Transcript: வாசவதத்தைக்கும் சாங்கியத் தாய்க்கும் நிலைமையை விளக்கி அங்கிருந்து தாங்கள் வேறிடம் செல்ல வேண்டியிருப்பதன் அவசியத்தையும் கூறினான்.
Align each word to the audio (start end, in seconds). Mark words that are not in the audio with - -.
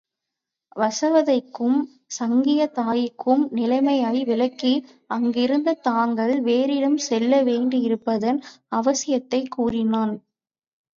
வாசவதத்தைக்கும் 0.75 1.75
சாங்கியத் 2.15 2.73
தாய்க்கும் 2.73 3.43
நிலைமையை 3.51 4.23
விளக்கி 4.23 4.73
அங்கிருந்து 5.09 5.79
தாங்கள் 5.81 6.35
வேறிடம் 6.41 6.99
செல்ல 7.07 7.43
வேண்டியிருப்பதன் 7.43 8.41
அவசியத்தையும் 8.71 9.55
கூறினான். 9.55 10.15